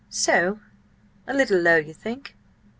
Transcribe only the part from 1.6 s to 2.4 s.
you think?